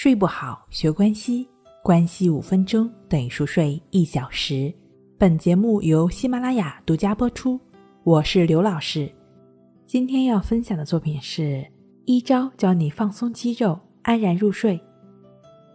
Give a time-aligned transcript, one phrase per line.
[0.00, 1.48] 睡不好，学关西，
[1.82, 4.72] 关系五分钟等于熟睡一小时。
[5.18, 7.58] 本节目由喜马拉雅独家播出，
[8.04, 9.10] 我是刘老师。
[9.86, 11.66] 今天要分享的作品是
[12.04, 14.80] 一招教你放松肌肉，安然入睡。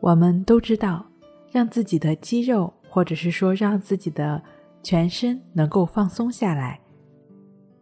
[0.00, 1.04] 我们都知道，
[1.50, 4.40] 让自己的肌肉，或者是说让自己的
[4.80, 6.78] 全身能够放松下来，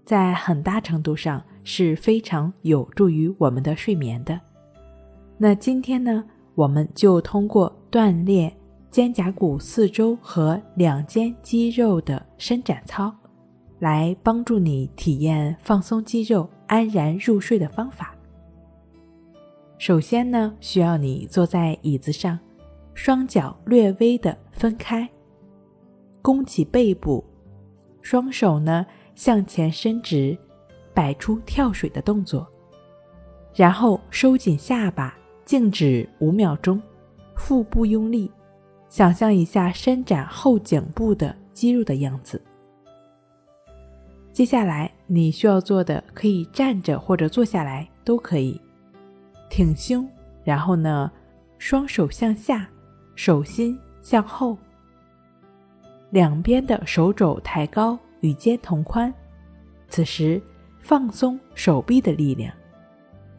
[0.06, 4.40] 在很大程度上是非常有助于我们的睡眠的。
[5.42, 6.22] 那今天呢，
[6.54, 8.56] 我们就通过锻炼
[8.92, 13.12] 肩胛骨四周和两肩肌肉的伸展操，
[13.80, 18.14] 来帮助你体验放松肌肉、安然入睡的方法。
[19.78, 22.38] 首先呢，需要你坐在椅子上，
[22.94, 25.10] 双脚略微的分开，
[26.22, 27.24] 弓起背部，
[28.00, 28.86] 双手呢
[29.16, 30.38] 向前伸直，
[30.94, 32.46] 摆出跳水的动作，
[33.56, 35.18] 然后收紧下巴。
[35.44, 36.80] 静止五秒钟，
[37.36, 38.30] 腹部用力，
[38.88, 42.40] 想象一下伸展后颈部的肌肉的样子。
[44.32, 48.58] 接下来你需要做的，可以站着或者坐下来都可以，
[49.50, 50.08] 挺胸，
[50.42, 51.10] 然后呢，
[51.58, 52.66] 双手向下，
[53.14, 54.56] 手心向后，
[56.10, 59.12] 两边的手肘抬高，与肩同宽。
[59.88, 60.40] 此时
[60.80, 62.54] 放松手臂的力量。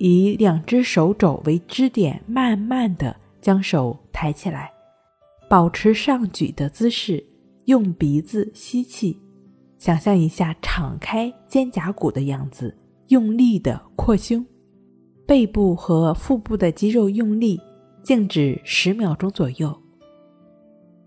[0.05, 4.69] 以两只手肘为支点，慢慢的将手抬起来，
[5.49, 7.25] 保持上举的姿势，
[7.67, 9.17] 用鼻子吸气，
[9.79, 14.45] 想象一下敞开肩胛骨的样子，用力的扩胸，
[15.25, 17.57] 背部和腹部的肌肉用力，
[18.01, 19.73] 静止十秒钟左右。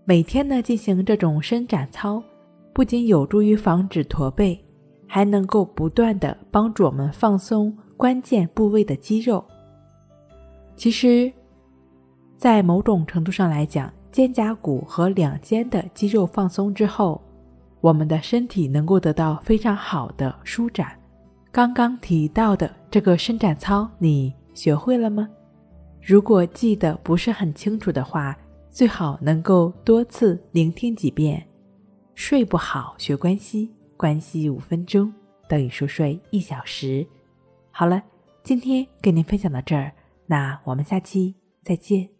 [0.05, 2.23] 每天呢进行这种伸展操，
[2.73, 4.59] 不仅有助于防止驼背，
[5.05, 7.77] 还能够不断的帮助我们放松。
[7.97, 9.43] 关键部位的肌肉，
[10.75, 11.33] 其实，
[12.37, 17.19] 在某种程度上来讲，肩胛骨和两肩的肌肉放松之后，
[17.81, 20.91] 我们的身体能够得到非常好的舒展。
[21.51, 25.27] 刚刚提到的这个伸展操，你学会了吗？
[25.99, 28.37] 如果记得不是很清楚的话，
[28.69, 31.43] 最好能够多次聆听几遍。
[32.13, 35.11] 睡不好学关系，关系五分钟
[35.49, 37.03] 等于熟睡一小时。
[37.79, 38.01] 好了，
[38.41, 39.93] 今天给您分享到这儿，
[40.25, 42.16] 那我们下期再见。